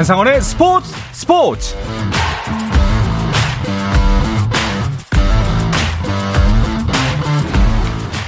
[0.00, 1.76] 한상원의 스포츠 스포츠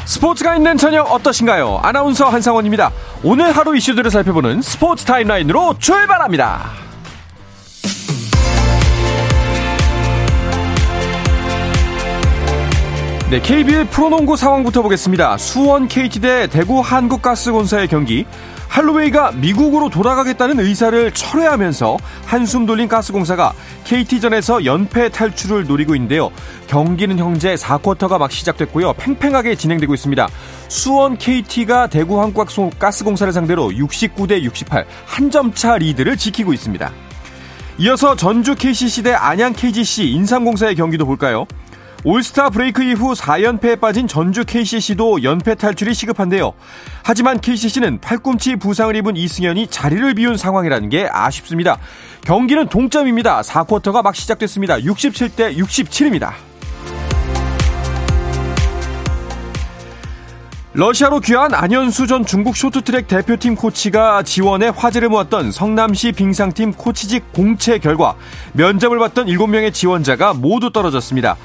[0.04, 1.80] 스포츠가 있는 저녁 어떠신가요?
[1.82, 2.90] 아나운서 한상원입니다.
[3.24, 6.82] 오늘 하루 이슈들을 살펴보는 스포츠 타임라인으로 출발합니다.
[13.30, 15.38] 네, KBL 프로농구 상황부터 보겠습니다.
[15.38, 18.26] 수원 KT 대 대구 한국가스공사의 경기.
[18.72, 23.52] 할로웨이가 미국으로 돌아가겠다는 의사를 철회하면서 한숨 돌린 가스공사가
[23.84, 26.30] KT전에서 연패 탈출을 노리고 있는데요.
[26.68, 28.94] 경기는 현재 4쿼터가 막 시작됐고요.
[28.94, 30.26] 팽팽하게 진행되고 있습니다.
[30.68, 36.90] 수원 KT가 대구 한국 가스공사를 상대로 69대 68 한 점 차 리드를 지키고 있습니다.
[37.78, 41.46] 이어서 전주 KCC 대 안양 KGC 인삼공사의 경기도 볼까요?
[42.04, 46.52] 올스타 브레이크 이후 4연패에 빠진 전주 KCC도 연패 탈출이 시급한데요.
[47.04, 51.78] 하지만 KCC는 팔꿈치 부상을 입은 이승현이 자리를 비운 상황이라는 게 아쉽습니다.
[52.24, 53.42] 경기는 동점입니다.
[53.42, 54.78] 4쿼터가 막 시작됐습니다.
[54.78, 56.32] 67대 67입니다.
[60.74, 67.78] 러시아로 귀한 안현수 전 중국 쇼트트랙 대표팀 코치가 지원에 화제를 모았던 성남시 빙상팀 코치직 공채
[67.78, 68.16] 결과
[68.54, 71.36] 면접을 받던 7명의 지원자가 모두 떨어졌습니다.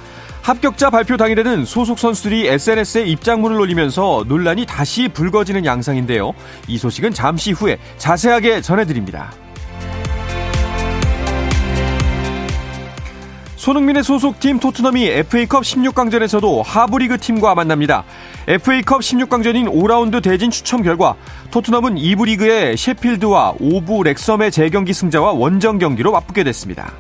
[0.48, 6.32] 합격자 발표 당일에는 소속 선수들이 SNS에 입장문을 올리면서 논란이 다시 불거지는 양상인데요.
[6.70, 9.34] 이 소식은 잠시 후에 자세하게 전해드립니다.
[13.58, 18.06] 손흥민의 소속팀 토트넘이 FA컵 16강전에서도 하부리그 팀과 만납니다.
[18.48, 21.18] FA컵 16강전인 5라운드 대진 추첨 결과
[21.52, 26.94] 토트넘은 2부 리그의 셰필드와 5부 렉섬의 재경기 승자와 원정 경기로 맞붙게 됐습니다.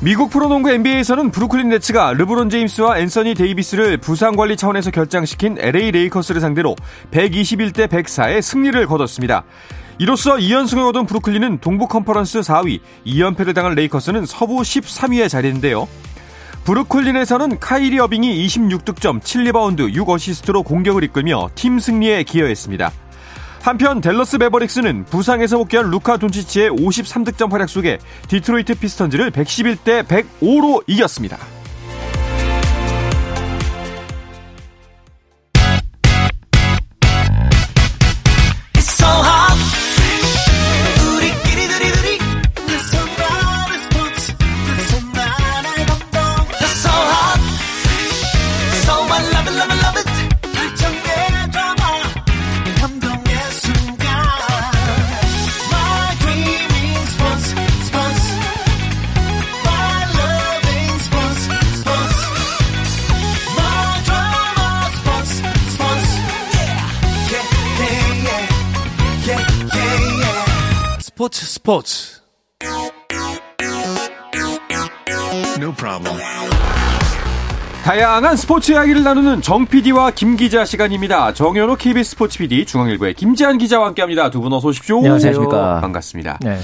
[0.00, 6.40] 미국 프로농구 NBA에서는 브루클린 네츠가 르브론 제임스와 앤서니 데이비스를 부상 관리 차원에서 결장시킨 LA 레이커스를
[6.40, 6.76] 상대로
[7.10, 9.42] 121대 104의 승리를 거뒀습니다.
[9.98, 15.88] 이로써 2연승을 얻은 브루클린은 동부 컨퍼런스 4위, 2연패를 당한 레이커스는 서부 13위에 자리했는데요.
[16.62, 22.92] 브루클린에서는 카이리 어빙이 26득점, 7리바운드, 6어시스트로 공격을 이끌며 팀 승리에 기여했습니다.
[23.68, 31.36] 한편 댈러스 매버릭스는 부상에서 복귀한 루카 돈치치의 53득점 활약 속에 디트로이트 피스턴즈를 111대 105로 이겼습니다.
[71.68, 72.22] 스포츠
[75.58, 76.16] No problem.
[77.84, 81.34] 다양한 스포츠 이야기를 나누는 정 PD와 김 기자 시간입니다.
[81.34, 84.30] 정현호 KBS 스포츠 PD, 중앙일보의 김지한 기자와 함께합니다.
[84.30, 84.96] 두 분 어서 오십시오.
[84.96, 85.80] 안녕하십니까.
[85.82, 86.38] 반갑습니다.
[86.40, 86.58] 네.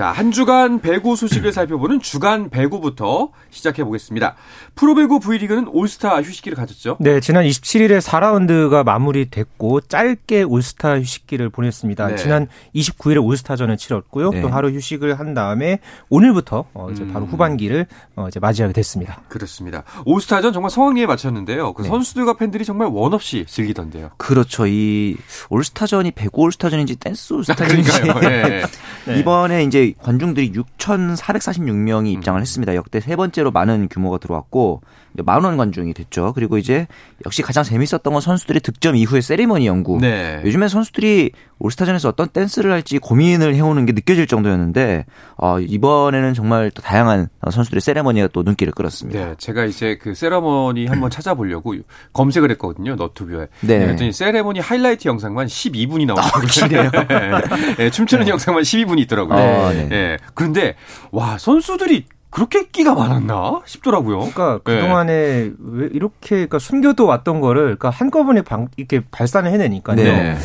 [0.00, 4.34] 자, 한 주간 배구 소식을 살펴보는 주간 배구부터 시작해 보겠습니다.
[4.74, 6.96] 프로배구 V리그는 올스타 휴식기를 가졌죠?
[7.00, 12.06] 네, 지난 27일에 4라운드가 마무리됐고 짧게 올스타 휴식기를 보냈습니다.
[12.06, 12.16] 네.
[12.16, 14.30] 지난 29일에 올스타전을 치렀고요.
[14.30, 14.40] 네.
[14.40, 17.30] 또 하루 휴식을 한 다음에 오늘부터 어 이제 바로 음.
[17.32, 17.86] 후반기를
[18.16, 19.20] 어 이제 맞이하게 됐습니다.
[19.28, 19.82] 그렇습니다.
[20.06, 21.74] 올스타전 정말 성황리에 마쳤는데요.
[21.74, 21.88] 그 네.
[21.88, 24.12] 선수들과 팬들이 정말 원 없이 즐기던데요.
[24.16, 24.66] 그렇죠.
[24.66, 25.18] 이
[25.50, 27.90] 올스타전이 배구 올스타전인지 댄스 올스타전인지
[28.22, 28.62] 네.
[29.20, 32.74] 이번에 이제 관중들이 6,446명이 입장을 했습니다.
[32.74, 34.82] 역대 세 번째로 많은 규모가 들어왔고
[35.14, 36.32] 만원 관중이 됐죠.
[36.34, 36.86] 그리고 이제
[37.26, 39.98] 역시 가장 재밌었던 건 선수들의 득점 이후의 세리머니 연구.
[40.00, 40.40] 네.
[40.44, 45.04] 요즘에 선수들이 올스타전에서 어떤 댄스를 할지 고민을 해오는 게 느껴질 정도였는데
[45.36, 49.18] 어, 이번에는 정말 또 다양한 선수들의 세레머니가 또 눈길을 끌었습니다.
[49.18, 51.74] 네, 제가 이제 그 세레머니 한번 찾아보려고
[52.12, 52.94] 검색을 했거든요.
[52.94, 53.48] 너튜브에.
[53.60, 53.78] 네.
[53.80, 56.90] 그랬더니 세레머니 하이라이트 영상만 12분이 나오더라고요.
[56.92, 57.06] 아,
[57.46, 57.74] 네.
[57.76, 58.30] 네, 춤추는 네.
[58.30, 59.38] 영상만 12분이 있더라고요.
[59.38, 59.88] 아, 네.
[59.88, 60.16] 네.
[60.34, 60.76] 그런데
[61.10, 64.18] 와 선수들이 그렇게 끼가 많았나 싶더라고요.
[64.18, 64.80] 그러니까 네.
[64.80, 65.52] 그동안에 네.
[65.58, 69.96] 왜 이렇게 그러니까 숨겨도 왔던 거를 그러니까 한꺼번에 방, 이렇게 발산을 해내니까요.
[69.96, 70.36] 네.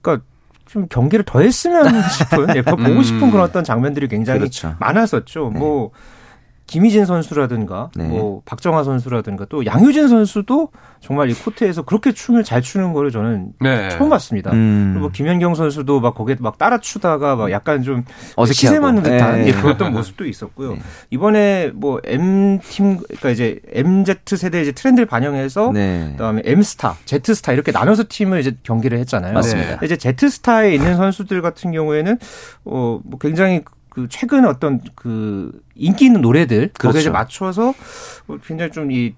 [0.00, 0.24] 그러니까
[0.66, 3.02] 좀 경기를 더 했으면 싶은, 예, 더 보고 음.
[3.02, 4.74] 싶은 그런 어떤 장면들이 굉장히 그렇죠.
[4.78, 5.50] 많았었죠.
[5.52, 5.58] 네.
[5.58, 5.90] 뭐
[6.72, 8.08] 김희진 선수라든가 네.
[8.08, 10.70] 뭐 박정아 선수라든가 또 양효진 선수도
[11.00, 13.90] 정말 이 코트에서 그렇게 춤을 잘 추는 거를 저는 네.
[13.90, 14.52] 처음 봤습니다.
[14.52, 14.92] 음.
[14.92, 18.04] 그리고 뭐 김연경 선수도 막 거기에 막 따라 추다가 막 약간 좀
[18.46, 19.48] 시세 맞는 듯한 네.
[19.48, 20.72] 예, 그랬던 모습도 있었고요.
[20.72, 20.78] 네.
[21.10, 26.08] 이번에 뭐 M 팀 그러니까 이제 MZ 세대 이제 트렌드를 반영해서 네.
[26.12, 29.34] 그다음에 M 스타, Z 스타 이렇게 나눠서 팀을 이제 경기를 했잖아요.
[29.34, 29.84] 맞습니다.
[29.84, 32.18] 이제 Z 스타에 있는 선수들 같은 경우에는
[32.64, 33.60] 어뭐 굉장히
[33.92, 36.96] 그 최근 어떤 그 인기 있는 노래들 그렇죠.
[36.96, 37.74] 거기에 맞춰서
[38.46, 39.14] 굉장히 좀 이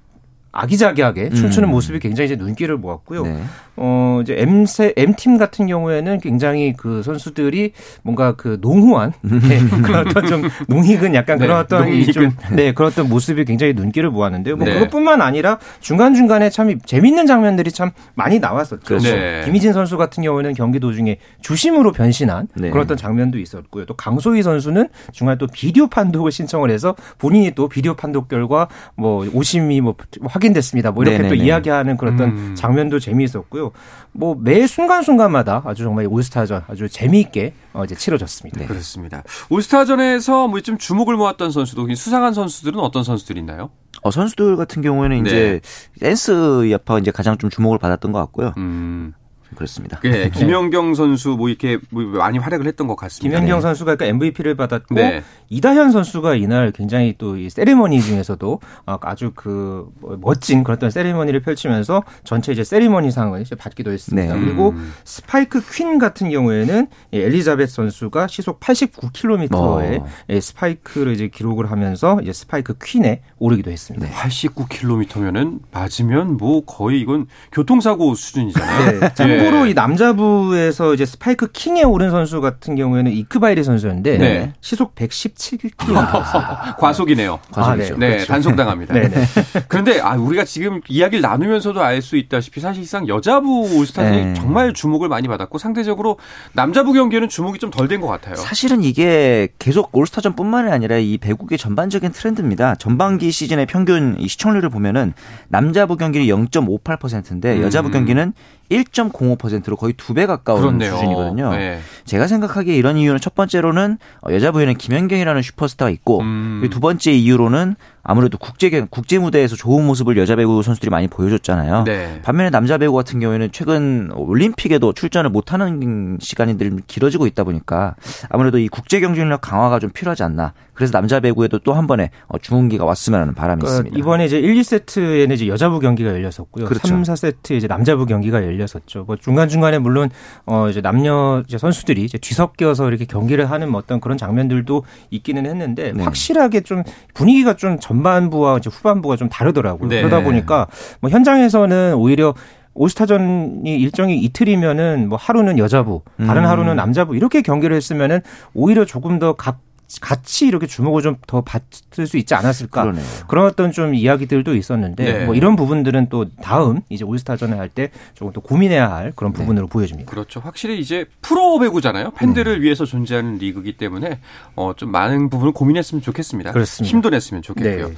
[0.55, 1.73] 아기자기하게 춤추는 음.
[1.73, 3.25] 모습이 굉장히 이제 눈길을 모았고요.
[3.25, 3.43] 네.
[3.77, 7.73] 어, 이제 M세, M팀 같은 경우에는 굉장히 그 선수들이
[8.03, 12.73] 뭔가 그 농후한, 네, 그런 어떤 좀 농익은 약간 네, 그런 어떤 이 좀, 네,
[12.73, 14.57] 그런 어떤 모습이 굉장히 눈길을 모았는데요.
[14.57, 14.75] 뭐 네.
[14.75, 18.85] 그것뿐만 아니라 중간 중간에 참 재밌는 장면들이 참 많이 나왔었죠.
[18.85, 19.11] 그렇죠.
[19.11, 19.43] 네.
[19.45, 22.71] 김희진 선수 같은 경우에는 경기 도중에 주심으로 변신한 네.
[22.71, 23.87] 그런 어떤 장면도 있었고요.
[23.87, 29.27] 또 강소희 선수는 중간 또 비디오 판독을 신청을 해서 본인이 또 비디오 판독 결과 뭐
[29.33, 30.91] 오심이 뭐 확인 됐습니다.
[30.93, 31.37] 뭐 이렇게 네네네.
[31.37, 32.55] 또 이야기하는 그런 어떤 음.
[32.55, 33.45] 장면도 재미있었고요.
[33.45, 33.73] 있고요.
[34.13, 38.61] 뭐 매 순간순간마다 아주 정말 올스타전 아주 재미있게 어, 이제 치러졌습니다.
[38.61, 38.67] 네.
[38.67, 39.23] 그렇습니다.
[39.51, 43.71] 올스타전에서 뭐 좀 주목을 모았던 선수도 수상한 선수들은 어떤 선수들이 있나요?
[44.03, 45.29] 어, 선수들 같은 경우에는 네.
[45.29, 45.61] 이제
[46.01, 48.53] 댄스 여파가 이제 가장 좀 주목을 받았던 것 같고요.
[48.57, 49.13] 음.
[49.55, 50.01] 그렇습니다.
[50.01, 53.37] 네, 네, 김연경 선수 뭐 이렇게 뭐 많이 활약을 했던 것 같습니다.
[53.37, 53.63] 김연경 네.
[53.63, 55.23] 선수가 그러니까 MVP를 받았고 네.
[55.51, 62.53] 이다현 선수가 이날 굉장히 또 이 세리머니 중에서도 아주 그뭐 멋진 그런 세리머니를 펼치면서 전체
[62.53, 64.35] 이제 세리머니상을 이제 받기도 했습니다.
[64.35, 64.41] 네.
[64.41, 64.93] 그리고 음.
[65.05, 70.07] 스파이크 퀸 같은 경우에는 엘리자벳 선수가 시속 89km의 어.
[70.41, 74.07] 스파이크를 이제 기록을 하면서 이제 스파이크 퀸에 오르기도 했습니다.
[74.09, 79.01] 89km면은 맞으면 뭐 거의 이건 교통사고 수준이잖아요.
[79.01, 79.44] 네.
[79.45, 79.71] 참고로 네.
[79.71, 84.53] 이 남자부에서 이제 스파이크 킹에 오른 선수 같은 경우에는 이크바이리 선수였는데 네.
[84.61, 86.77] 시속 117km였습니다.
[86.79, 87.39] 과속이네요.
[87.53, 87.95] 과속이죠.
[87.95, 88.27] 아, 네, 그렇죠.
[88.27, 88.95] 단속당합니다.
[88.95, 89.25] 네, 네.
[89.69, 94.35] 그런데 아, 우리가 지금 이야기를 나누면서도 알 수 있다시피 사실상 여자부 올스타전이 네.
[94.35, 96.19] 정말 주목을 많이 받았고 상대적으로
[96.53, 98.35] 남자부 경기에는 주목이 좀 덜 된 것 같아요.
[98.35, 102.75] 사실은 이게 계속 올스타전뿐만이 아니라 이 배국의 전반적인 트렌드입니다.
[102.75, 105.15] 전반기 시즌의 평균 이 시청률을 보면은
[105.49, 107.63] 남자부 경기는 0.58%인데 음.
[107.63, 108.35] 여자부 경기는
[108.71, 110.93] 1.05%로 거의 두 배 가까운 그렇네요.
[110.95, 111.51] 수준이거든요.
[111.53, 111.81] 네.
[112.05, 113.99] 제가 생각하기에 이런 이유는 첫 번째로는
[114.31, 116.67] 여자부에는 김연경이라는 슈퍼스타가 있고 음.
[116.71, 117.75] 두 번째 이유로는
[118.05, 121.85] 아무래도 국제 국제 무대에서 좋은 모습을 여자 배구 선수들이 많이 보여줬잖아요.
[121.85, 122.21] 네.
[122.23, 127.95] 반면에 남자 배구 같은 경우에는 최근 올림픽에도 출전을 못하는 시간이 늘 길어지고 있다 보니까
[128.31, 130.53] 아무래도 이 국제 경쟁력 강화가 좀 필요하지 않나.
[130.73, 133.99] 그래서 남자 배구에도 또 한 번에 어, 중흥기가 왔으면 하는 바람이 그러니까 있습니다.
[133.99, 136.67] 이번에 이제 1, 2세트에는 이제 여자부 경기가 열렸었고요.
[136.67, 136.87] 그렇죠.
[136.87, 139.05] 3, 4세트 이제 남자부 경기가 열렸었죠.
[139.05, 140.11] 뭐 중간 중간에 물론
[140.47, 145.47] 어 이제 남녀 이제 선수들이 이제 뒤섞여서 이렇게 경기를 하는 뭐 어떤 그런 장면들도 있기는
[145.47, 146.05] 했는데 네.
[146.05, 146.83] 확실하게 좀
[147.15, 149.89] 분위기가 좀 전반부와 이제 후반부가 좀 다르더라고요.
[149.89, 150.03] 네.
[150.03, 150.67] 그러다 보니까
[151.01, 152.35] 뭐 현장에서는 오히려
[152.75, 156.49] 올스타전이 일정이 이틀이면은 뭐 하루는 여자부, 다른 음.
[156.49, 158.21] 하루는 남자부 이렇게 경기를 했으면은
[158.53, 159.59] 오히려 조금 더각
[160.01, 163.05] 같이 이렇게 주목을 좀 더 받을 수 있지 않았을까 그러네요.
[163.29, 165.25] 그런 어떤 좀 이야기들도 있었는데 네.
[165.27, 169.39] 뭐 이런 부분들은 또 다음 이제 올스타전을 할 때 조금 더 고민해야 할 그런 네.
[169.39, 169.71] 부분으로 네.
[169.71, 170.11] 보여집니다.
[170.11, 170.41] 그렇죠.
[170.41, 172.11] 확실히 이제 프로 배구잖아요.
[172.13, 172.63] 팬들을 네.
[172.65, 174.19] 위해서 존재하는 리그이기 때문에
[174.57, 176.53] 어, 좀 많은 부분을 고민했으면 좋겠습니다.
[176.53, 176.91] 그렇습니다.
[176.91, 177.93] 힘도 냈으면 좋겠고요.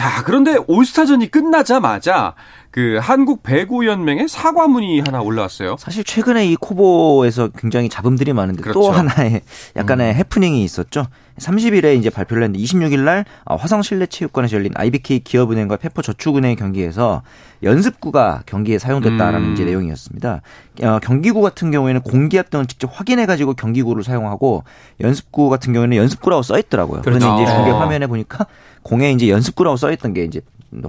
[0.00, 0.04] 네.
[0.04, 2.34] 자, 그런데 올스타전이 끝나자마자
[2.70, 5.76] 그 한국 배구 연맹의 사과문이 하나 올라왔어요.
[5.78, 8.80] 사실 최근에 이 코보에서 굉장히 잡음들이 많은데 그렇죠.
[8.80, 9.42] 또 하나의
[9.76, 10.16] 약간의 음.
[10.16, 11.06] 해프닝이 있었죠.
[11.40, 16.56] 30일에 이제 발표를 했는데 26일 날 어, 화성 실내 체육관에서 열린 IBK 기업은행과 페퍼 저축은행
[16.56, 17.22] 경기에서
[17.62, 19.52] 연습구가 경기에 사용됐다라는 음.
[19.52, 20.42] 이제 내용이었습니다.
[20.82, 24.64] 어, 경기구 같은 경우에는 공기압 등을 직접 확인해 가지고 경기구를 사용하고
[25.00, 27.02] 연습구 같은 경우에는 연습구라고 써 있더라고요.
[27.02, 27.42] 그런데 그렇죠.
[27.42, 28.46] 이제 중계 화면에 보니까
[28.82, 30.40] 공에 이제 연습구라고 써 있던 게 이제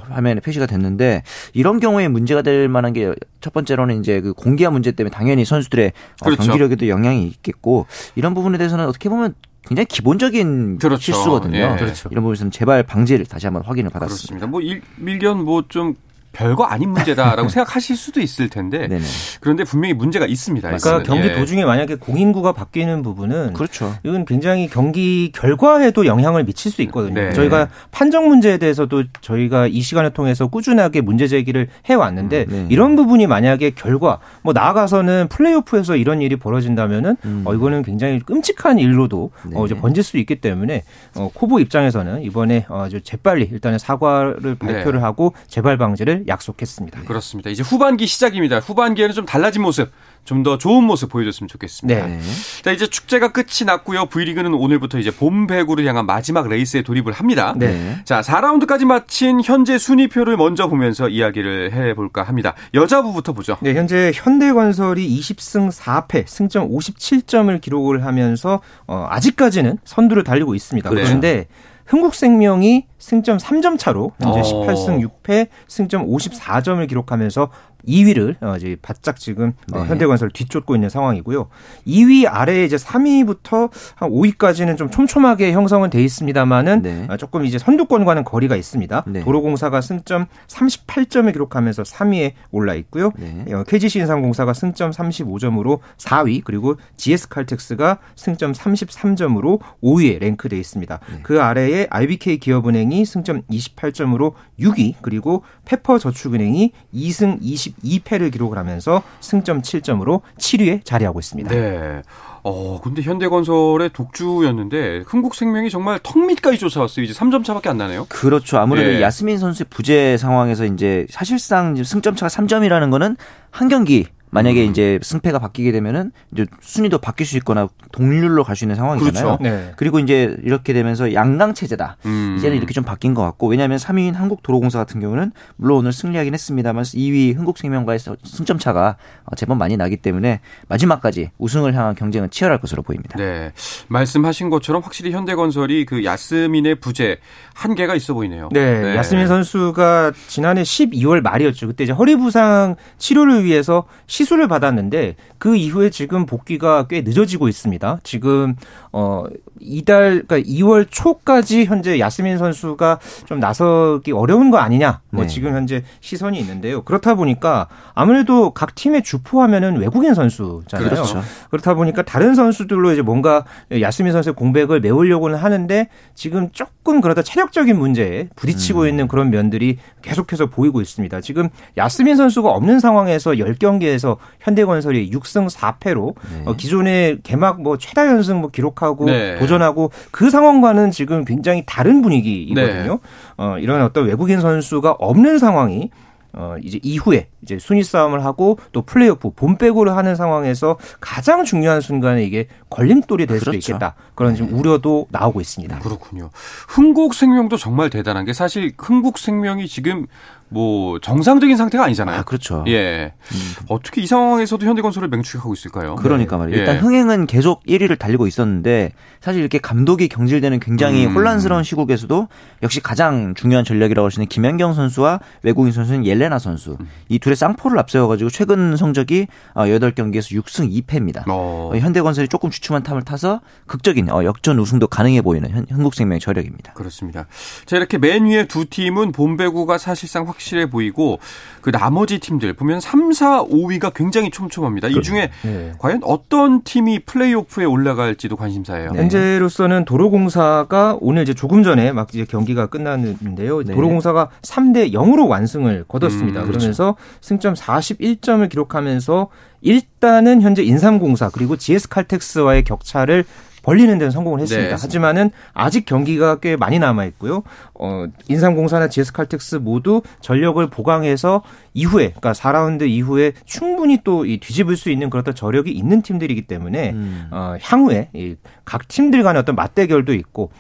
[0.10, 1.24] 화면에 표시가 됐는데
[1.54, 3.12] 이런 경우에 문제가 될 만한 게
[3.42, 5.88] 첫 번째로는 이제 그 공기압 문제 때문에 당연히 선수들의
[6.22, 6.44] 어, 그렇죠.
[6.44, 9.34] 경기력에도 영향이 있겠고 이런 부분에 대해서는 어떻게 보면
[9.68, 11.02] 굉장히 기본적인 그렇죠.
[11.02, 11.58] 실수거든요.
[11.58, 11.76] 예.
[11.78, 12.10] 그렇죠.
[12.12, 14.28] 이런 부분에서는 제발 방지를 다시 한번 확인을 받았습니다.
[14.28, 14.48] 그렇습니다.
[14.48, 15.96] 뭐 일, 밀견 뭐좀
[16.32, 19.04] 별거 아닌 문제다라고 생각하실 수도 있을 텐데 네네.
[19.42, 20.68] 그런데 분명히 문제가 있습니다.
[20.68, 21.36] 그러니까 경기 예.
[21.36, 23.96] 도중에 만약에 공인구가 바뀌는 부분은 그렇죠.
[24.04, 27.14] 이건 굉장히 경기 결과에도 영향을 미칠 수 있거든요.
[27.14, 27.34] 네.
[27.34, 32.68] 저희가 판정 문제에 대해서도 저희가 이 시간을 통해서 꾸준하게 문제 제기를 해 왔는데 음, 네.
[32.70, 37.42] 이런 부분이 만약에 결과 뭐 나아가서는 플레이오프에서 이런 일이 벌어진다면은 음.
[37.46, 39.58] 어 이거는 굉장히 끔찍한 일로도 네.
[39.58, 40.84] 어 이제 번질 수 있기 때문에
[41.16, 45.04] 어 코보 입장에서는 이번에 어 아주 재빨리 일단은 사과를 발표를 네.
[45.04, 47.02] 하고 재발 방지를 우승을 약속했습니다.
[47.04, 47.50] 그렇습니다.
[47.50, 48.60] 이제 후반기 시작입니다.
[48.60, 49.92] 후반기에는 좀 달라진 모습
[50.24, 52.08] 좀 더 좋은 모습 보여줬으면 좋겠습니다.
[52.08, 52.20] 네.
[52.64, 54.08] 자, 이제 축제가 끝이 났고요.
[54.08, 57.54] V리그는 오늘부터 이제 봄 배구를 향한 마지막 레이스에 돌입을 합니다.
[57.56, 58.02] 네.
[58.06, 62.56] 자, 4라운드까지 마친 현재 순위표를 먼저 보면서 이야기를 해 볼까 합니다.
[62.74, 63.58] 여자부부터 보죠.
[63.62, 70.90] 네, 현재 현대건설이 20승 4패, 승점 57점을 기록을 하면서 어, 아직까지는 선두를 달리고 있습니다.
[70.90, 71.06] 그렇죠.
[71.08, 71.48] 그런데
[71.92, 77.50] 흥국생명이 승점 3점 차로 현재 18승 6패, 승점 54점을 기록하면서
[77.88, 79.88] 2위를 어, 이제 바짝 지금 어, 네.
[79.88, 81.48] 현대건설 뒤쫓고 있는 상황이고요.
[81.88, 87.08] 2위 아래에 이제 3위부터 한 5위까지는 좀 촘촘하게 형성은 돼 있습니다만은 네.
[87.10, 89.06] 어, 조금 이제 선두권과는 거리가 있습니다.
[89.08, 89.24] 네.
[89.24, 93.12] 도로공사가 승점 38점을 기록하면서 3위에 올라 있고요.
[93.18, 93.46] 네.
[93.68, 101.00] KGC 인삼공사가 승점 35점으로 4위 그리고 GS칼텍스가 승점 33점으로 5위에 랭크돼 있습니다.
[101.12, 101.20] 네.
[101.24, 109.62] 그 아래에 IBK 기업은행이 승점 28점으로 6위 그리고 페퍼저축은행이 2승 20 22패를 기록을 하면서 승점
[109.62, 111.50] 7점으로 7위에 자리하고 있습니다.
[111.50, 112.02] 네.
[112.44, 117.04] 어, 근데 현대건설의 독주였는데 흥국생명이 정말 턱 밑까지 쫓아왔어요.
[117.04, 118.06] 이제 3점 차밖에 안 나네요.
[118.10, 118.58] 그렇죠.
[118.58, 119.02] 아무래도 예.
[119.02, 123.18] 야스민 선수의 부재 상황에서 이제 사실상 승점 차가 3점이라는 거는
[123.52, 124.72] 한 경기 만약에 음.
[124.72, 129.38] 이제 승패가 바뀌게 되면은 이제 순위도 바뀔 수 있거나 동률로 갈 수 있는 상황이잖아요.
[129.38, 129.44] 그렇죠.
[129.44, 129.74] 네.
[129.76, 131.98] 그리고 이제 이렇게 되면서 양강 체제다.
[132.06, 132.36] 음.
[132.38, 136.84] 이제는 이렇게 좀 바뀐 것 같고 왜냐하면 3위인 한국도로공사 같은 경우는 물론 오늘 승리하긴 했습니다만
[136.84, 138.96] 2위 흥국생명과의 승점 차가
[139.26, 143.18] 어, 제법 많이 나기 때문에 마지막까지 우승을 향한 경쟁은 치열할 것으로 보입니다.
[143.18, 143.52] 네,
[143.88, 147.18] 말씀하신 것처럼 확실히 현대건설이 그 야스민의 부재
[147.54, 148.50] 한계가 있어 보이네요.
[148.52, 148.96] 네, 네.
[148.96, 151.68] 야스민 선수가 지난해 12월 말이었죠.
[151.68, 158.00] 그때 이제 허리 부상 치료를 위해서 시술을 받았는데 그 이후에 지금 복귀가 꽤 늦어지고 있습니다.
[158.04, 158.56] 지금
[158.92, 159.26] 어
[159.60, 165.02] 이달 그러니까 2월 초까지 현재 야스민 선수가 좀 나서기 어려운 거 아니냐.
[165.10, 165.28] 뭐 네.
[165.28, 166.84] 지금 현재 시선이 있는데요.
[166.84, 170.90] 그렇다 보니까 아무래도 각 팀의 주포 하면은 외국인 선수잖아요.
[170.90, 171.22] 그렇죠.
[171.50, 173.46] 그렇다 보니까 다른 선수들로 이제 뭔가
[173.80, 178.88] 야스민 선수의 공백을 메우려고는 하는데 지금 조금 그러다 체력적인 문제에 부딪히고 음.
[178.88, 181.22] 있는 그런 면들이 계속해서 보이고 있습니다.
[181.22, 186.44] 지금 야스민 선수가 없는 상황에서 10경기에서 현대건설이 6승 4패로 네.
[186.46, 189.38] 어, 기존의 개막 뭐 최다 연승 뭐 기록하고 네.
[189.40, 192.92] 도전하고 그 상황과는 지금 굉장히 다른 분위기이거든요.
[192.92, 193.00] 네.
[193.38, 195.90] 어, 이런 어떤 외국인 선수가 없는 상황이
[196.34, 202.24] 어, 이제 이후에 이제 순위 싸움을 하고 또 플레이오프 본백으로 하는 상황에서 가장 중요한 순간에
[202.24, 203.52] 이게 걸림돌이 될 그렇죠.
[203.52, 203.96] 수도 있겠다.
[204.16, 204.58] 그런 지금 네.
[204.58, 205.80] 우려도 나오고 있습니다.
[205.80, 206.30] 그렇군요.
[206.70, 210.08] 흥국생명도 정말 대단한 게 사실 흥국생명이 지금
[210.52, 212.20] 뭐 정상적인 상태가 아니잖아요.
[212.20, 212.64] 아, 그렇죠.
[212.68, 213.14] 예.
[213.34, 213.66] 음.
[213.70, 215.96] 어떻게 이 상황에서도 현대건설을 맹추격하고 있을까요?
[215.96, 216.60] 그러니까 말이에요.
[216.60, 216.80] 일단 예.
[216.80, 221.16] 흥행은 계속 1위를 달리고 있었는데 사실 이렇게 감독이 경질되는 굉장히 음.
[221.16, 222.28] 혼란스러운 시국에서도
[222.64, 226.90] 역시 가장 중요한 전략이라고 할 수 있는 김연경 선수와 외국인 선수는 옐레나 선수 음.
[227.08, 231.24] 이 둘의 쌍포를 앞세워 가지고 최근 성적이 8경기에서 어, 6승 2패입니다.
[231.28, 231.72] 어.
[231.74, 236.74] 현대건설이 조금 주춤한 탐을 타서 극적인 어, 역전 우승도 가능해 보이는 한국생명의 저력입니다.
[236.74, 237.28] 그렇습니다.
[237.66, 241.20] 자 이렇게 맨 위에 두 팀은 본배구가 사실상 확 확실해 보이고
[241.62, 244.88] 그 나머지 팀들 보면 3, 4, 5위가 굉장히 촘촘합니다.
[244.88, 245.74] 이 중에 네.
[245.78, 248.92] 과연 어떤 팀이 플레이오프에 올라갈지도 관심사예요.
[248.92, 249.00] 네.
[249.00, 253.64] 현재로서는 도로공사가 오늘 이제 조금 전에 막 이제 경기가 끝났는데요.
[253.64, 253.74] 네.
[253.74, 256.42] 도로공사가 3대 0으로 완승을 거뒀습니다.
[256.42, 256.60] 음, 그렇죠.
[256.60, 259.30] 그러면서 승점 41점을 기록하면서
[259.62, 263.26] 일단은 현재 인삼공사 그리고 GS칼텍스와의 격차를
[263.62, 264.76] 벌리는 데는 성공을 했습니다.
[264.76, 264.82] 네.
[264.82, 267.44] 하지만은 아직 경기가 꽤 많이 남아 있고요.
[267.74, 274.90] 어, 인삼공사나 GS칼텍스 모두 전력을 보강해서 이후에 그러니까 4라운드 이후에 충분히 또 이 뒤집을 수
[274.92, 277.28] 있는 그런 저력이 있는 팀들이기 때문에 음.
[277.32, 278.36] 어, 향후에 이
[278.72, 280.52] 각 팀들 간의 어떤 맞대결도 있고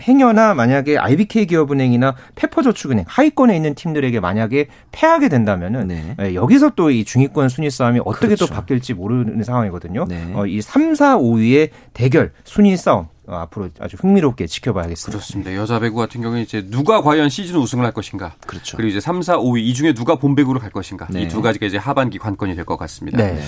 [0.00, 6.16] 행여나 만약에 IBK 기업은행이나 페퍼저축은행 하위권에 있는 팀들에게 만약에 패하게 된다면은 네.
[6.20, 8.46] 예, 여기서 또 이 중위권 순위 싸움이 어떻게 그렇죠.
[8.46, 10.06] 또 바뀔지 모르는 상황이거든요.
[10.08, 10.32] 네.
[10.34, 15.18] 어, 이 3, 4, 5위의 대결 순위 싸움 어, 앞으로 아주 흥미롭게 지켜봐야겠습니다.
[15.18, 15.54] 그렇습니다.
[15.54, 18.34] 여자 배구 같은 경우에 이제 누가 과연 시즌 우승을 할 것인가.
[18.46, 18.76] 그렇죠.
[18.76, 21.06] 그리고 이제 3, 4, 5위 이 중에 누가 본배구를 갈 것인가.
[21.10, 21.22] 네.
[21.22, 23.18] 이두 가지가 이제 하반기 관건이 될 것 같습니다.
[23.18, 23.40] 네.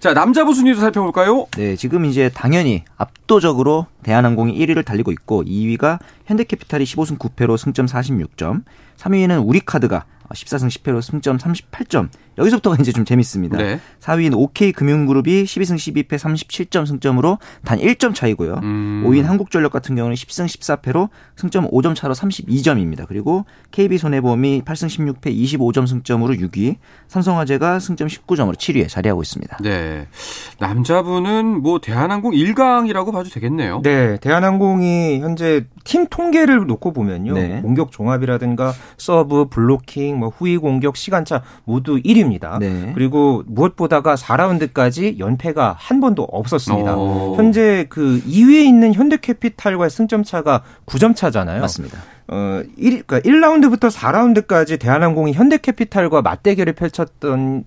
[0.00, 1.46] 자, 남자부 순위도 살펴볼까요?
[1.56, 8.64] 네, 지금 이제 당연히 압도적으로 대한항공이 1위를 달리고 있고 2위가 현대캐피탈이 15승 9패로 승점 46점,
[8.98, 13.56] 3위는 우리카드가 14승 10패로 승점 38점 여기서부터가 이제 좀 재밌습니다.
[13.56, 13.80] 네.
[14.00, 18.60] 4위인 OK금융그룹이 12승 12패 37점 승점으로 단 1점 차이고요.
[18.62, 19.04] 음.
[19.06, 23.06] 5위인 한국전력 같은 경우는 10승 14패로 승점 5점 차로 32점입니다.
[23.08, 26.76] 그리고 KB손해보험이 8승 16패 25점 승점으로 6위,
[27.08, 29.58] 삼성화재가 승점 19점으로 7위에 자리하고 있습니다.
[29.62, 30.06] 네.
[30.58, 33.80] 남자부는 뭐 대한항공 1강이라고 봐도 되겠네요.
[33.82, 34.18] 네.
[34.18, 37.34] 대한항공이 현재 팀 통계를 놓고 보면요.
[37.34, 37.60] 네.
[37.62, 42.58] 공격 종합이라든가 서브, 블로킹, 뭐 후위 공격, 시간차 모두 1위 입니다.
[42.58, 42.92] 네.
[42.94, 46.96] 그리고 무엇보다가 4라운드까지 연패가 한 번도 없었습니다.
[46.96, 47.34] 오.
[47.36, 51.60] 현재 그 2위에 있는 현대캐피탈과의 승점 차가 9점 차잖아요.
[51.60, 51.98] 맞습니다.
[52.28, 57.64] 어, 1, 그러니까 1라운드부터 4라운드까지 대한항공이 현대캐피탈과 맞대결을 펼쳤던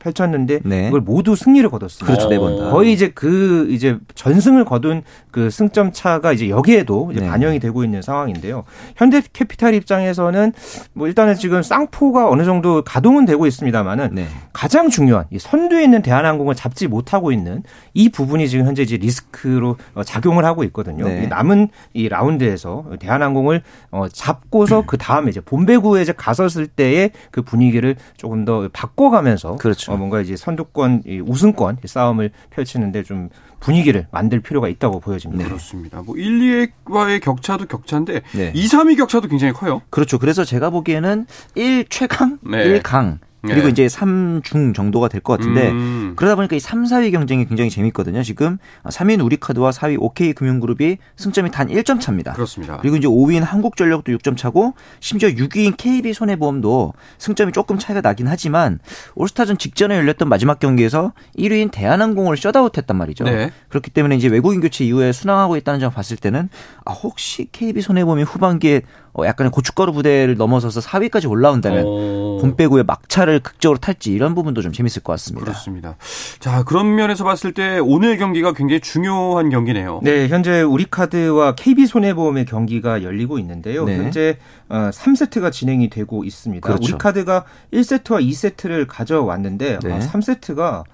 [0.00, 0.84] 펼쳤는데 네.
[0.86, 2.06] 그걸 모두 승리를 거뒀습니다.
[2.06, 2.70] 그렇죠, 네 번 다.
[2.70, 7.28] 거의 이제 그 이제 전승을 거둔 그 승점 차가 이제 여기에도 이제 네.
[7.28, 8.64] 반영이 되고 있는 상황인데요.
[8.96, 10.52] 현대캐피탈 입장에서는
[10.94, 14.26] 뭐 일단은 지금 쌍포가 어느 정도 가동은 되고 있습니다만은 네.
[14.52, 17.62] 가장 중요한 이 선두에 있는 대한항공을 잡지 못하고 있는
[17.94, 21.04] 이 부분이 지금 현재 이제 리스크로 어, 작용을 하고 있거든요.
[21.04, 21.26] 네.
[21.26, 27.96] 남은 이 라운드에서 대한항공을 어, 잡고서 그 다음에 이제 본배구에 이제 갔었을 때의 그 분위기를
[28.16, 29.89] 조금 더 바꿔가면서 그렇죠.
[29.90, 33.28] 어, 뭔가 이제 선두권 우승권 싸움을 펼치는데 좀
[33.58, 35.42] 분위기를 만들 필요가 있다고 보여집니다.
[35.42, 35.48] 네.
[35.48, 36.02] 그렇습니다.
[36.02, 38.52] 뭐 1, 2위와의 격차도 격차인데 네.
[38.54, 39.82] 2, 3위 격차도 굉장히 커요.
[39.90, 40.18] 그렇죠.
[40.18, 42.80] 그래서 제가 보기에는 1 최강, 네.
[42.80, 43.68] 1강 그리고 네.
[43.70, 46.12] 이제 3중 정도가 될 것 같은데 음.
[46.16, 48.22] 그러다 보니까 이 3, 4위 경쟁이 굉장히 재밌거든요.
[48.22, 52.32] 지금 3위는 우리카드와 4위 OK금융그룹이 승점이 단 1점 차입니다.
[52.32, 52.78] 그렇습니다.
[52.78, 58.78] 그리고 이제 5위인 한국전력도 6점 차고 심지어 6위인 KB손해보험도 승점이 조금 차이가 나긴 하지만
[59.14, 63.24] 올스타전 직전에 열렸던 마지막 경기에서 1위인 대한항공을 셧아웃했단 말이죠.
[63.24, 63.50] 네.
[63.68, 66.48] 그렇기 때문에 이제 외국인 교체 이후에 순항하고 있다는 점을 봤을 때는
[66.84, 68.82] 아 혹시 KB손해보험이 후반기에
[69.12, 72.38] 어, 약간의 고춧가루 부대를 넘어서서 4위까지 올라온다면 오.
[72.40, 75.44] 봄배구의 막차를 극적으로 탈지 이런 부분도 좀 재밌을 것 같습니다.
[75.44, 75.96] 그렇습니다.
[76.38, 80.00] 자 그런 면에서 봤을 때 오늘 경기가 굉장히 중요한 경기네요.
[80.02, 83.84] 네, 현재 우리카드와 KB손해보험의 경기가 열리고 있는데요.
[83.84, 83.96] 네.
[83.96, 84.38] 현재
[84.68, 86.66] 3세트가 어, 진행이 되고 있습니다.
[86.66, 86.94] 그렇죠.
[86.94, 89.98] 우리카드가 1세트와 2세트를 가져왔는데 네.
[89.98, 90.84] 3세트가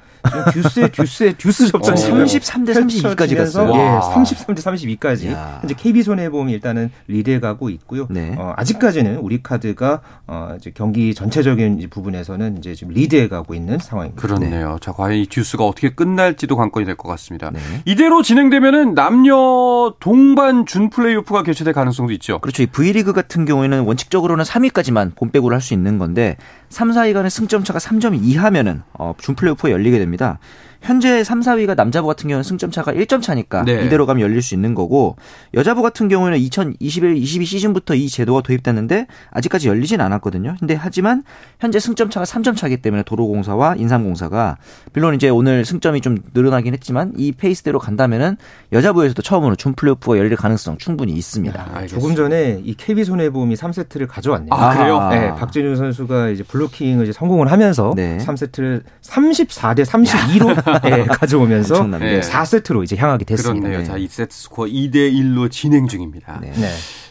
[0.52, 3.70] 듀스에 듀스에 듀스 접전 어, 33대 32까지 갔어요.
[3.74, 5.30] 예, 33대 32까지.
[5.32, 5.58] 야.
[5.60, 8.06] 현재 KB 손해보험이 일단은 리드해 가고 있고요.
[8.10, 8.34] 네.
[8.38, 14.20] 어, 아직까지는 우리 카드가 어, 이제 경기 전체적인 부분에서는 이제 지금 리드해 가고 있는 상황입니다.
[14.20, 14.72] 그렇네요.
[14.72, 14.76] 네.
[14.80, 17.50] 자, 과연 이 듀스가 어떻게 끝날지도 관건이 될 것 같습니다.
[17.50, 17.60] 네.
[17.84, 22.38] 이대로 진행되면은 남녀 동반 준 플레이오프가 개최될 가능성도 있죠.
[22.38, 22.62] 그렇죠.
[22.62, 26.36] 이 V리그 같은 경우에는 원칙적으로는 3위까지만 본백으로 할수 있는 건데
[26.68, 30.38] 3, 4위 간의 승점 차가 3점 이하면은 어, 준 플레이오프가 열리게 됩니다.
[30.82, 33.84] 현재 3, 4위가 남자부 같은 경우는 승점 차가 1점 차니까 네.
[33.84, 35.16] 이대로 가면 열릴 수 있는 거고
[35.54, 40.56] 여자부 같은 경우는 2021, 22 시즌부터 이 제도가 도입됐는데 아직까지 열리진 않았거든요.
[40.58, 41.22] 근데 하지만
[41.58, 44.58] 현재 승점 차가 3점 차기 때문에 도로공사와 인삼공사가
[44.92, 48.36] 물론 이제 오늘 승점이 좀 늘어나긴 했지만 이 페이스대로 간다면은
[48.72, 51.68] 여자부에서도 처음으로 준 플레이오프가 열릴 가능성 충분히 있습니다.
[51.74, 54.52] 아, 조금 전에 이 KB 손해보험이 3세트를 가져왔네요.
[54.52, 55.08] 아, 그래요?
[55.10, 58.18] 네, 박진우 선수가 이제 블로킹을 이제 성공을 하면서 네.
[58.18, 62.20] 3세트를 34대 32로 네, 가져오면서 네.
[62.20, 63.68] 4세트로 이제 향하게 됐습니다.
[63.68, 63.86] 그렇네요.
[63.86, 66.40] 자, 2세트 스코어 2대 1로 진행 중입니다.
[66.40, 66.52] 네.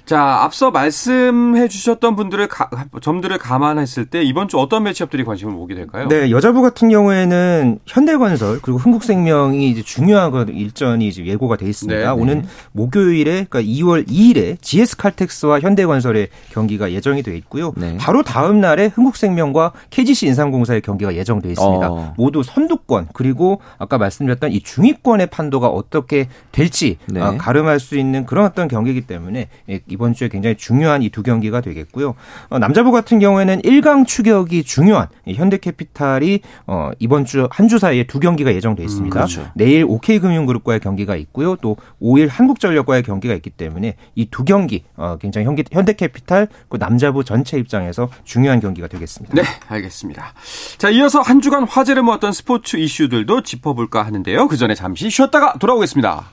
[0.05, 0.15] 네.
[0.15, 2.69] 자, 앞서 말씀해 주셨던 분들의 가,
[3.01, 6.07] 점들을 감안했을 때 이번 주 어떤 매치업들이 관심을 모게 될까요?
[6.07, 11.99] 네, 여자부 같은 경우에는 현대건설 그리고 흥국생명이 이제 중요한 일전이 이제 예고가 돼 있습니다.
[11.99, 12.11] 네, 네.
[12.11, 17.73] 오는 목요일에 그러니까 2월 2일에 GS칼텍스와 현대건설의 경기가 예정이 돼 있고요.
[17.75, 17.97] 네.
[17.97, 21.91] 바로 다음 날에 흥국생명과 KGC 인삼공사의 경기가 예정돼 있습니다.
[21.91, 22.13] 어.
[22.17, 27.21] 모두 선두권 그리고 아까 말씀드렸던 이 중위권의 판도가 어떻게 될지 네.
[27.21, 31.62] 아, 가름할 수 있는 그런 어떤 경기이기 때문에 이번 주에 굉장히 중요한 이 두 경기가
[31.62, 32.15] 되겠고요.
[32.49, 38.19] 어, 남자부 같은 경우에는 1강 추격이 중요한 현대캐피탈이 어, 이번 주 한 주 사이에 두
[38.19, 39.15] 경기가 예정돼 음, 있습니다.
[39.19, 39.51] 음, 그렇죠.
[39.55, 41.55] 내일 OK금융그룹과의 경기가 있고요.
[41.58, 47.58] 또 5일 한국전력과의 경기가 있기 때문에 이 두 경기 어, 굉장히 현대캐피탈 그 남자부 전체
[47.58, 49.34] 입장에서 중요한 경기가 되겠습니다.
[49.36, 50.34] 네, 알겠습니다.
[50.77, 54.47] 자, 이어서 한 주간 화제를 모았던 스포츠 이슈들도 짚어볼까 하는데요.
[54.47, 56.25] 그 전에 잠시 쉬었다가 돌아오겠습니다.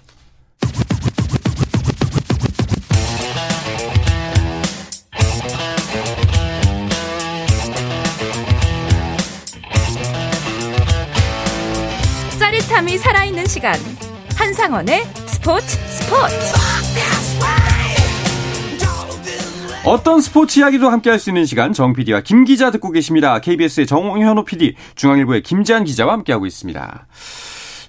[13.53, 13.75] 시간
[14.35, 16.35] 한상원의 스포츠 스포츠
[19.85, 23.41] 어떤 스포츠 이야기도 함께 할 수 있는 시간 정 PD와 김 기자 듣고 계십니다.
[23.41, 27.07] KBS의 정현호 PD, 중앙일보의 김지한 기자와 함께하고 있습니다.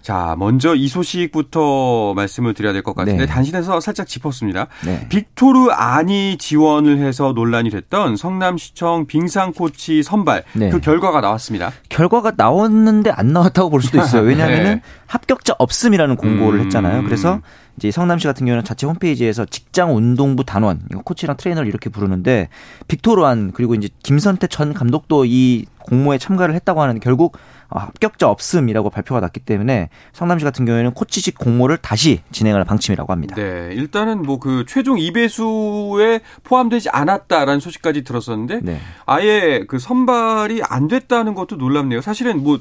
[0.04, 3.26] 자, 먼저 이 소식부터 말씀을 드려야 될 것 같은데 네.
[3.26, 4.68] 단신에서 살짝 짚었습니다.
[4.86, 5.08] 네.
[5.08, 10.70] 빅토르 아니 지원을 해서 논란이 됐던 성남시청 빙상 코치 선발 네.
[10.70, 11.72] 그 결과가 나왔습니다.
[11.88, 14.24] 결과가 나왔는데 안 나왔다고 볼 수도 있어요.
[14.28, 14.82] 왜냐하면 네.
[15.08, 16.66] 합격자 없음이라는 공고를 음.
[16.66, 17.04] 했잖아요.
[17.04, 17.40] 그래서
[17.78, 22.50] 이제 성남시 같은 경우는 자체 홈페이지에서 직장 운동부 단원, 코치랑 트레이너를 이렇게 부르는데
[22.88, 28.92] 빅토르안 그리고 이제 김선태 전 감독도 이 공모에 참가를 했다고 하는데 결국 어, 합격자 없음이라고
[28.92, 33.36] 발표가 났기 때문에 성남시 같은 경우에는 코치직 공모를 다시 진행할 방침이라고 합니다.
[33.36, 38.80] 네, 일단은 뭐 그 최종 2배수에 포함되지 않았다라는 소식까지 들었었는데 네.
[39.06, 42.02] 아예 그 선발이 안 됐다는 것도 놀랍네요.
[42.02, 42.60] 사실은 뭐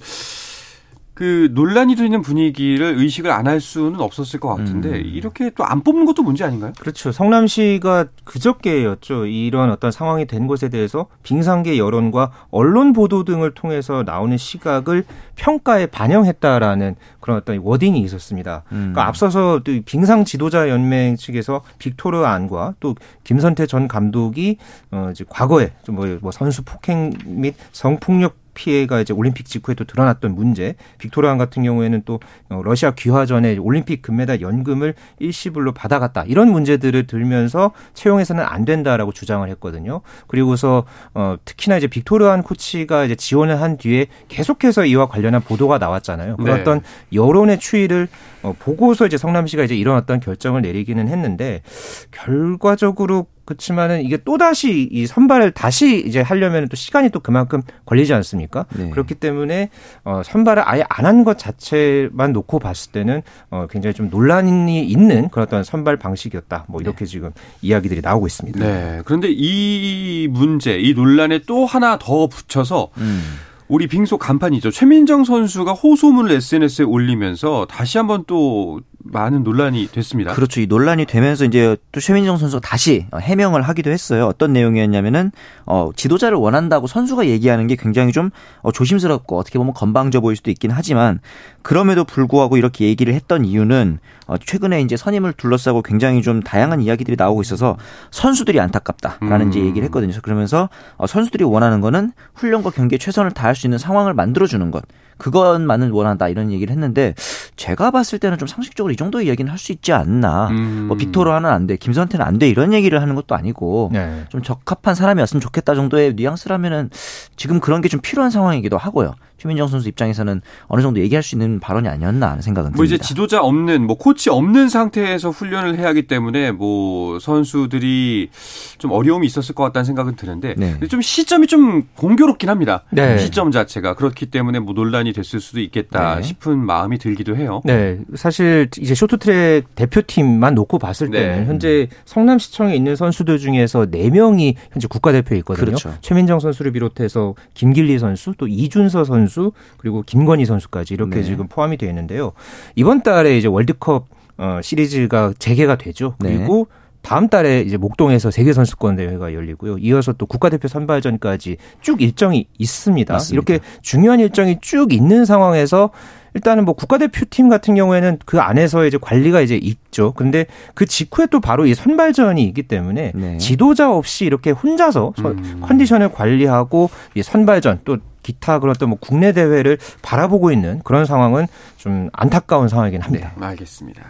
[1.23, 5.03] 그 논란이 되는 분위기를 의식을 안 할 수는 없었을 것 같은데 음.
[5.05, 6.73] 이렇게 또 안 뽑는 것도 문제 아닌가요?
[6.81, 7.13] 그렇죠.
[7.13, 9.27] 성남시가 그저께였죠.
[9.27, 15.05] 이런 어떤 상황이 된 것에 대해서 빙상계 여론과 언론 보도 등을 통해서 나오는 시각을
[15.37, 18.65] 평가에 반영했다라는 그런 어떤 워딩이 있었습니다.
[18.73, 18.77] 음.
[18.93, 24.57] 그러니까 앞서서 빙상 지도자 연맹 측에서 빅토르 안과 또 김선태 전 감독이
[24.91, 30.35] 어 이제 과거에 좀뭐 뭐 선수 폭행 및 성폭력 피해가 이제 올림픽 직후에 또 드러났던
[30.35, 30.75] 문제.
[30.99, 36.25] 빅토르안 같은 경우에는 또 어, 러시아 귀화 전에 올림픽 금메달 연금을 일시불로 받아갔다.
[36.27, 40.01] 이런 문제들을 들면서 채용해서는 안 된다라고 주장을 했거든요.
[40.27, 40.85] 그리고서
[41.15, 46.37] 어 특히나 이제 빅토르안 코치가 이제 지원을 한 뒤에 계속해서 이와 관련한 보도가 나왔잖아요.
[46.37, 46.61] 그런 네.
[46.61, 46.81] 어떤
[47.13, 48.09] 여론의 추이를
[48.43, 51.63] 어 보고서 이제 성남시가 이제 이런 어떤 결정을 내리기는 했는데
[52.11, 58.15] 결과적으로 그렇지만은 이게 또 다시 이 선발을 다시 이제 하려면 또 시간이 또 그만큼 걸리지
[58.15, 58.67] 않습니까?
[58.77, 58.91] 네.
[58.91, 59.69] 그렇기 때문에
[60.05, 65.29] 어 선발을 아예 안 한 것 자체만 놓고 봤을 때는 어 굉장히 좀 논란이 있는
[65.29, 66.65] 그런 어떤 선발 방식이었다.
[66.69, 67.11] 뭐 이렇게 네.
[67.11, 68.59] 지금 이야기들이 나오고 있습니다.
[68.59, 69.03] 네.
[69.05, 73.23] 그런데 이 문제, 이 논란에 또 하나 더 붙여서 음.
[73.69, 74.71] 우리 빙소 간판이죠.
[74.71, 78.81] 최민정 선수가 호소문을 SNS에 올리면서 다시 한번 또
[79.13, 80.33] 많은 논란이 됐습니다.
[80.33, 80.61] 그렇죠.
[80.61, 84.27] 이 논란이 되면서 이제 또 최민정 선수가 다시 해명을 하기도 했어요.
[84.27, 85.31] 어떤 내용이었냐면은
[85.67, 88.31] 어 지도자를 원한다고 선수가 얘기하는 게 굉장히 좀
[88.63, 91.21] 어, 조심스럽고 어떻게 보면 건방져 보일 수도 있긴 하지만
[91.61, 97.17] 그럼에도 불구하고 이렇게 얘기를 했던 이유는 어 최근에 이제 선임을 둘러싸고 굉장히 좀 다양한 이야기들이
[97.19, 97.77] 나오고 있어서
[98.11, 99.49] 선수들이 안타깝다라는 음.
[99.51, 100.13] 이제 얘기를 했거든요.
[100.23, 104.83] 그러면서 어 선수들이 원하는 거는 훈련과 경기에 최선을 다할 수 있는 상황을 만들어 주는 것.
[105.23, 107.15] 그것만은 원한다 이런 얘기를 했는데
[107.57, 110.49] 제가 봤을 때는 좀 상식적으로 이 정도 이야기는 할 수 있지 않나.
[110.49, 110.87] 음.
[110.89, 114.25] 뭐 빅토르하는 안 돼, 김선태는 안 돼 이런 얘기를 하는 것도 아니고 네.
[114.29, 116.91] 좀 적합한 사람이었으면 좋겠다 정도의 뉘앙스라면은
[117.37, 119.15] 지금 그런 게 좀 필요한 상황이기도 하고요.
[119.43, 122.77] 최민정 선수 입장에서는 어느 정도 얘기할 수 있는 발언이 아니었나 하는 생각은 듭니다.
[122.77, 128.31] 뭐 이제 지도자 없는 뭐 코치 없는 상태에서 훈련을 해야 하기 때문에 뭐 선수들이
[128.79, 130.79] 좀 어려움이 있었을 것 같다는 생각은 드는데 네.
[130.89, 132.85] 좀 시점이 좀 공교롭긴 합니다.
[132.91, 133.19] 네.
[133.19, 136.23] 시점 자체가 그렇기 때문에 뭐 논란이 됐을 수도 있겠다 네.
[136.23, 137.63] 싶은 마음이 들기도 해요.
[137.65, 141.19] 네, 사실 이제 쇼트트랙 대표팀만 놓고 봤을 네.
[141.19, 145.67] 때는 현재 성남시청에 있는 선수들 중에서 4명이 현재 국가대표에 있거든요.
[145.67, 145.95] 그렇죠.
[146.01, 151.23] 최민정 선수를 비롯해서 김길리 선수 또 이준서 선수 선수 그리고 김건희 선수까지 이렇게 네.
[151.23, 152.33] 지금 포함이 되어 있는데요.
[152.77, 156.15] 이번 달에 이제 월드컵 어, 시리즈가 재개가 되죠.
[156.21, 156.37] 네.
[156.37, 156.83] 그리고 네.
[157.03, 159.79] 다음 달에 이제 목동에서 세계 선수권 대회가 열리고요.
[159.79, 163.13] 이어서 또 국가대표 선발전까지 쭉 일정이 있습니다.
[163.13, 163.35] 맞습니다.
[163.35, 165.91] 이렇게 중요한 일정이 쭉 있는 상황에서
[166.35, 170.13] 일단은 뭐 국가대표팀 같은 경우에는 그 안에서 이제 관리가 이제 있죠.
[170.13, 173.37] 근데 그 직후에 또 바로 이 선발전이 있기 때문에 네.
[173.37, 175.61] 지도자 없이 이렇게 혼자서 음.
[175.63, 181.47] 컨디션을 관리하고 이 선발전 또 기타 그런 어떤 뭐 국내 대회를 바라보고 있는 그런 상황은
[181.77, 183.33] 좀 안타까운 상황이긴 합니다.
[183.39, 184.03] 네, 알겠습니다.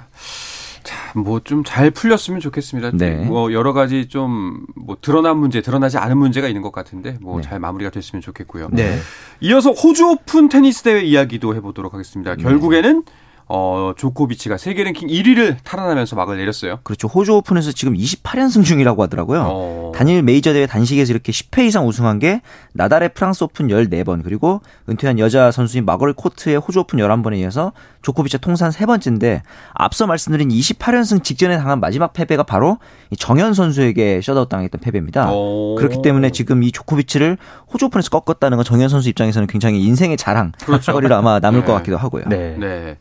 [0.83, 2.90] 자, 뭐 좀 잘 풀렸으면 좋겠습니다.
[2.94, 3.25] 네.
[3.25, 7.59] 뭐 여러 가지 좀 뭐 드러난 문제, 드러나지 않은 문제가 있는 것 같은데 뭐잘 네.
[7.61, 8.68] 마무리가 됐으면 좋겠고요.
[8.72, 8.98] 네.
[9.40, 12.35] 이어서 호주 오픈 테니스 대회 이야기도 해보도록 하겠습니다.
[12.35, 12.42] 네.
[12.42, 13.05] 결국에는
[13.49, 16.79] 어, 조코비치가 세계 랭킹 1위를 탈환하면서 막을 내렸어요.
[16.85, 17.09] 그렇죠.
[17.09, 19.45] 호주 오픈에서 지금 28연승 중이라고 하더라고요.
[19.47, 19.93] 어...
[19.95, 22.41] 단일 메이저 대회 단식에서 이렇게 10회 이상 우승한 게
[22.73, 28.39] 나달의 프랑스 오픈 14번 그리고 은퇴한 여자 선수인 마거릿 코트의 호주 오픈 11번에 이어서 조코비치
[28.39, 29.43] 통산 세 번째인데
[29.75, 32.79] 앞서 말씀드린 28연승 직전에 당한 마지막 패배가 바로
[33.19, 35.31] 정현 선수에게 셧아웃 당했던 패배입니다.
[35.31, 35.75] 오...
[35.77, 37.37] 그렇기 때문에 지금 이 조코비치를
[37.73, 41.15] 호주 오픈에서 꺾었다는 건 정현 선수 입장에서는 굉장히 인생의 자랑 거리로 그렇죠.
[41.15, 41.67] 아마 남을 네.
[41.67, 42.25] 것 같기도 하고요.
[42.29, 42.57] 네.
[42.59, 42.97] 네.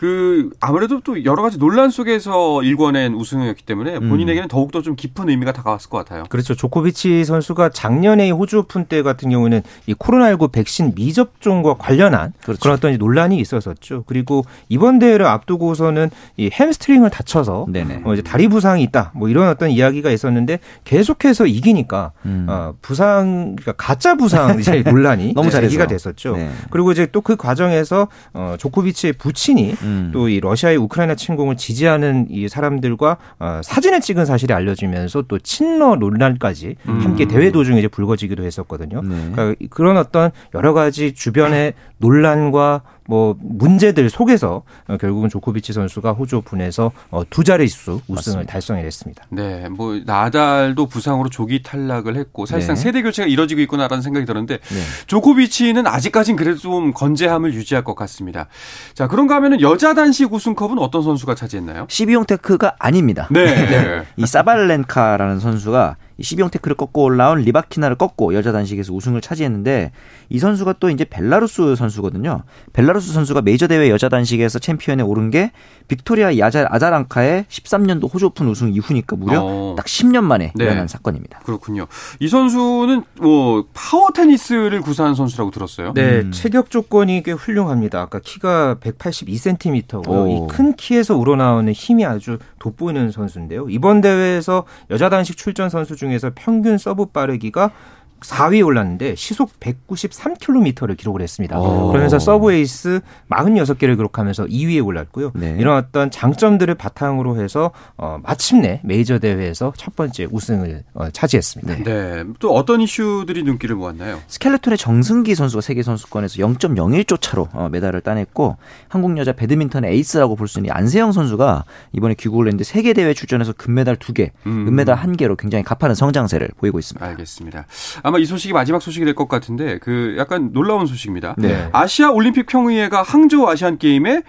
[0.00, 4.08] 그 아무래도 또 여러 가지 논란 속에서 일궈낸 우승이었기 때문에 음.
[4.08, 4.48] 본인에게는 음.
[4.48, 6.24] 더욱더 좀 깊은 의미가 다가왔을 것 같아요.
[6.30, 6.54] 그렇죠.
[6.54, 12.60] 조코비치 선수가 작년에 호주 오픈 때 같은 경우는 이 코로나19 백신 미접종과 관련한 그렇죠.
[12.60, 14.04] 그런 어떤 논란이 있었었죠.
[14.06, 16.08] 그리고 이번 대회를 앞두고서는
[16.38, 17.66] 이 햄스트링을 다쳐서
[18.04, 19.12] 어 이제 다리 부상이 있다.
[19.14, 22.46] 뭐 이런 어떤 이야기가 있었는데 계속해서 이기니까 음.
[22.48, 26.38] 어 부상 그러니까 가짜 부상 이제 논란이 너무 제기가 됐었죠.
[26.38, 26.50] 네.
[26.70, 29.89] 그리고 이제 또 그 과정에서 어 조코비치의 부친이 음.
[29.90, 30.10] 음.
[30.12, 36.76] 또이 러시아의 우크라이나 침공을 지지하는 이 사람들과 어, 사진을 찍은 사실이 알려지면서 또 친러 논란까지
[36.88, 37.00] 음.
[37.00, 39.02] 함께 대회 도중에 이제 불거지기도 했었거든요.
[39.02, 39.30] 네.
[39.32, 46.36] 그러니까 그런 어떤 여러 가지 주변의 논란과 뭐 문제들 속에서 어, 결국은 조코비치 선수가 호주
[46.36, 48.46] 오픈에서 어, 두 자릿수 우승을.
[48.46, 49.24] 달성해냈습니다.
[49.30, 52.80] 네, 뭐 나달도 부상으로 조기 탈락을 했고 사실상 네.
[52.80, 54.80] 세대 교체가 이뤄지고 있구나라는 생각이 들었는데 네.
[55.08, 58.46] 조코비치는 아직까진 그래도 좀 건재함을 유지할 것 같습니다.
[58.94, 61.86] 자, 그런가 하면은 여자 단식 우승컵은 어떤 선수가 차지했나요?
[61.88, 63.26] 시비용 테크가 아닙니다.
[63.32, 63.44] 네.
[63.44, 64.02] 네.
[64.18, 69.92] 이 사발렌카라는 선수가 12형 태클을 꺾고 올라온 리바키나를 꺾고 여자 단식에서 우승을 차지했는데
[70.28, 72.42] 이 선수가 또 이제 벨라루스 선수거든요.
[72.72, 75.52] 벨라루스 선수가 메이저 대회 여자 단식에서 챔피언에 오른 게
[75.88, 79.74] 빅토리아 야자, 아자렌카의 13년도 호주 오픈 우승 이후니까 무려 어.
[79.76, 80.64] 딱 10년 만에 네.
[80.64, 81.40] 일어난 사건입니다.
[81.40, 81.86] 그렇군요.
[82.20, 85.92] 이 선수는 뭐 파워 테니스를 구사한 선수라고 들었어요.
[85.94, 86.32] 네, 음.
[86.32, 88.00] 체격 조건이 꽤 훌륭합니다.
[88.00, 90.30] 아까 키가 182cm고요.
[90.30, 93.68] 이 큰 키에서 우러나오는 힘이 아주 돋보이는 선수인데요.
[93.68, 97.72] 이번 대회에서 여자 단식 출전 선수 중에서 평균 서브 빠르기가
[98.20, 101.58] 4위에 올랐는데 시속 193km를 기록을 했습니다.
[101.58, 101.88] 오.
[101.88, 105.32] 그러면서 서브 에이스 46개를 기록하면서 2위에 올랐고요.
[105.34, 105.56] 네.
[105.58, 111.76] 이런 어떤 장점들을 바탕으로 해서 어, 마침내 메이저 대회에서 첫 번째 우승을 어, 차지했습니다.
[111.76, 111.82] 네.
[111.84, 112.24] 네.
[112.38, 114.20] 또 어떤 이슈들이 눈길을 모았나요?
[114.28, 118.56] 스켈레톤의 정승기 선수가 세계 선수권에서 0.01초 차로 어, 메달을 따냈고
[118.88, 123.52] 한국 여자 배드민턴의 에이스라고 볼 수 있는 안세영 선수가 이번에 귀국을 했는데 세계 대회 출전해서
[123.52, 124.66] 금메달 2개, 음.
[124.68, 127.06] 은메달 1개로 굉장히 가파른 성장세를 보이고 있습니다.
[127.06, 127.66] 알겠습니다.
[128.10, 131.34] 아마 이 소식이 마지막 소식이 될 것 같은데 그 약간 놀라운 소식입니다.
[131.38, 131.68] 네.
[131.72, 134.22] 아시아 올림픽 평의회가 항저우 아시안 게임에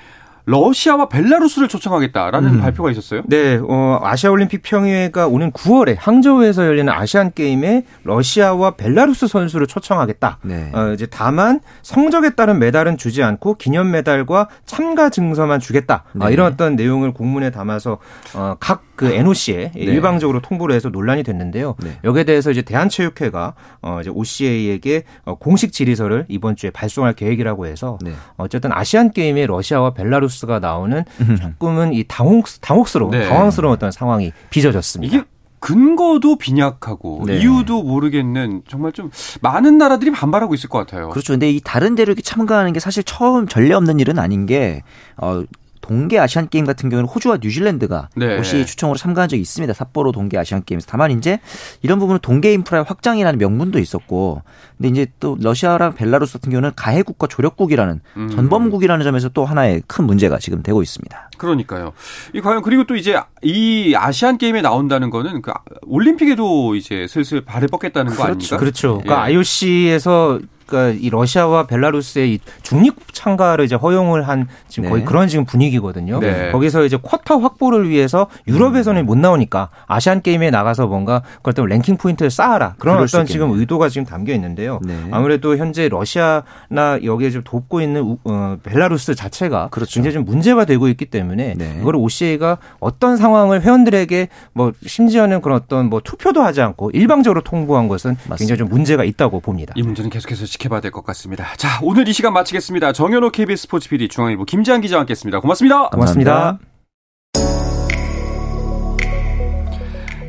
[0.46, 2.62] 러시아와 벨라루스를 초청하겠다라는 음.
[2.62, 3.22] 발표가 있었어요.
[3.28, 10.40] 네, 어, 아시아 올림픽 평의회가 오는 9월에 항저우에서 열리는 아시안 게임에 러시아와 벨라루스 선수를 초청하겠다.
[10.42, 10.72] 네.
[10.74, 16.04] 어, 이제 다만 성적에 따른 메달은 주지 않고 기념 메달과 참가 증서만 주겠다.
[16.06, 16.26] 아, 네.
[16.26, 18.00] 어, 이런 어떤 내용을 공문에 담아서
[18.34, 19.82] 어, 각 그 NOC에 네.
[19.82, 21.76] 일방적으로 통보를 해서 논란이 됐는데요.
[21.82, 21.98] 네.
[22.04, 27.98] 여기에 대해서 이제 대한체육회가 어, 이제 OCA에게 어, 공식 질의서를 이번 주에 발송할 계획이라고 해서
[28.02, 28.12] 네.
[28.38, 31.04] 어쨌든 아시안 게임에 러시아와 벨라루스 뉴스가 나오는
[31.40, 33.28] 조금은 이 당혹 당혹스러운 네.
[33.28, 35.16] 당황스러운 어떤 상황이 빚어졌습니다.
[35.16, 35.26] 이게
[35.60, 37.38] 근거도 빈약하고 네.
[37.38, 39.12] 이유도 모르겠는 정말 좀
[39.42, 41.10] 많은 나라들이 반발하고 있을 것 같아요.
[41.10, 41.34] 그렇죠.
[41.34, 44.82] 근데 이 다른 이렇게 참가하는 게 사실 처음 전례 없는 일은 아닌 게
[45.18, 45.44] 어,
[45.82, 48.38] 동계 아시안 게임 같은 경우는 호주와 뉴질랜드가 네.
[48.40, 49.74] OCA 추첨으로 참가한 적이 있습니다.
[49.74, 51.40] 삿포로 동계 아시안 게임에서 다만 이제
[51.82, 54.42] 이런 부분은 동계 인프라의 확장이라는 명분도 있었고,
[54.78, 58.30] 근데 이제 또 러시아랑 벨라루스 같은 경우는 가해국과 조력국이라는 음.
[58.30, 61.30] 전범국이라는 점에서 또 하나의 큰 문제가 지금 되고 있습니다.
[61.38, 61.94] 그러니까요.
[62.34, 65.52] 이 과연 그리고 또 이제 이 아시안 게임에 나온다는 거는 그
[65.84, 68.32] 올림픽에도 이제 슬슬 발을 뻗겠다는 거 그렇죠.
[68.32, 68.58] 아닙니까?
[68.58, 69.00] 그렇죠.
[69.00, 69.34] 그러니까 예.
[69.34, 70.40] IOC에서
[70.72, 75.06] 그러니까 이 러시아와 벨라루스의 이 중립 참가를 이제 허용을 한 지금 거의 네.
[75.06, 76.20] 그런 지금 분위기거든요.
[76.20, 76.52] 네.
[76.52, 79.06] 거기서 이제 쿼터 확보를 위해서 유럽에서는 음.
[79.06, 83.90] 못 나오니까 아시안 게임에 나가서 뭔가 그것 때문에 랭킹 포인트를 쌓아라 그런 어떤 지금 의도가
[83.90, 84.80] 지금 담겨 있는데요.
[84.84, 84.96] 네.
[85.12, 89.96] 아무래도 현재 러시아나 여기에 좀 돕고 있는 어, 벨라루스 자체가 그렇죠.
[89.96, 91.78] 굉장히 좀 문제가 되고 있기 때문에 네.
[91.82, 97.90] 이걸 OCA가 어떤 상황을 회원들에게 뭐 심지어는 그런 어떤 뭐 투표도 하지 않고 일방적으로 통보한
[97.90, 98.36] 것은 맞습니다.
[98.38, 99.74] 굉장히 좀 문제가 있다고 봅니다.
[99.76, 101.54] 이 문제는 계속해서 지켜봐야 될 것 같습니다.
[101.58, 102.94] 자, 오늘 이 시간 마치겠습니다.
[102.94, 105.40] 정현호 KBS 스포츠 PD 중앙일보 김지한 기자와 함께했습니다.
[105.40, 105.90] 고맙습니다.
[105.90, 106.60] 고맙습니다.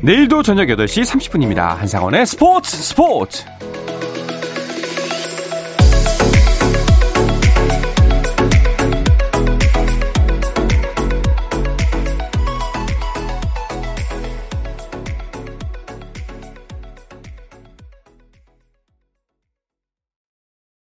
[0.01, 1.75] 내일도 저녁 8시 30분입니다.
[1.77, 3.45] 한상원의 스포츠 스포츠.